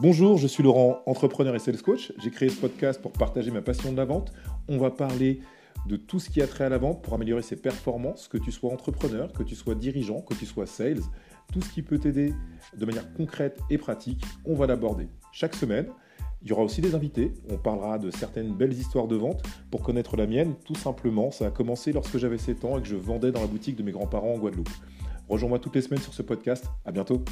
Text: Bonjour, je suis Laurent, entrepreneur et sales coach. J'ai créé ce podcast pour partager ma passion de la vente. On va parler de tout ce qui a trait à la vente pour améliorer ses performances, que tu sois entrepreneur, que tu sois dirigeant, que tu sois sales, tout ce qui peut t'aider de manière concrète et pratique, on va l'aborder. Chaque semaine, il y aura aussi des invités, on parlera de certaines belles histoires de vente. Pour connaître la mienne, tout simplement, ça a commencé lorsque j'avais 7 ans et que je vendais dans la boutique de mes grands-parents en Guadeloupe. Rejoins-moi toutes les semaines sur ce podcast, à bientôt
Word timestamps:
Bonjour, 0.00 0.38
je 0.38 0.46
suis 0.46 0.62
Laurent, 0.62 1.02
entrepreneur 1.04 1.54
et 1.54 1.58
sales 1.58 1.82
coach. 1.82 2.14
J'ai 2.18 2.30
créé 2.30 2.48
ce 2.48 2.58
podcast 2.58 3.02
pour 3.02 3.12
partager 3.12 3.50
ma 3.50 3.60
passion 3.60 3.92
de 3.92 3.98
la 3.98 4.06
vente. 4.06 4.32
On 4.66 4.78
va 4.78 4.90
parler 4.90 5.40
de 5.86 5.96
tout 5.96 6.18
ce 6.18 6.30
qui 6.30 6.40
a 6.40 6.46
trait 6.46 6.64
à 6.64 6.70
la 6.70 6.78
vente 6.78 7.02
pour 7.02 7.12
améliorer 7.12 7.42
ses 7.42 7.56
performances, 7.56 8.26
que 8.26 8.38
tu 8.38 8.50
sois 8.52 8.72
entrepreneur, 8.72 9.30
que 9.34 9.42
tu 9.42 9.54
sois 9.54 9.74
dirigeant, 9.74 10.22
que 10.22 10.32
tu 10.32 10.46
sois 10.46 10.64
sales, 10.64 11.02
tout 11.52 11.60
ce 11.60 11.68
qui 11.70 11.82
peut 11.82 11.98
t'aider 11.98 12.32
de 12.74 12.86
manière 12.86 13.12
concrète 13.12 13.60
et 13.68 13.76
pratique, 13.76 14.24
on 14.46 14.54
va 14.54 14.66
l'aborder. 14.66 15.08
Chaque 15.30 15.54
semaine, 15.54 15.88
il 16.40 16.48
y 16.48 16.52
aura 16.52 16.62
aussi 16.62 16.80
des 16.80 16.94
invités, 16.94 17.34
on 17.50 17.58
parlera 17.58 17.98
de 17.98 18.10
certaines 18.10 18.54
belles 18.54 18.72
histoires 18.72 19.08
de 19.08 19.16
vente. 19.16 19.42
Pour 19.70 19.82
connaître 19.82 20.16
la 20.16 20.26
mienne, 20.26 20.54
tout 20.64 20.74
simplement, 20.74 21.30
ça 21.30 21.48
a 21.48 21.50
commencé 21.50 21.92
lorsque 21.92 22.16
j'avais 22.16 22.38
7 22.38 22.64
ans 22.64 22.78
et 22.78 22.82
que 22.82 22.88
je 22.88 22.96
vendais 22.96 23.30
dans 23.30 23.42
la 23.42 23.46
boutique 23.46 23.76
de 23.76 23.82
mes 23.82 23.92
grands-parents 23.92 24.32
en 24.32 24.38
Guadeloupe. 24.38 24.70
Rejoins-moi 25.28 25.58
toutes 25.58 25.76
les 25.76 25.82
semaines 25.82 26.02
sur 26.02 26.14
ce 26.14 26.22
podcast, 26.22 26.66
à 26.84 26.92
bientôt 26.92 27.22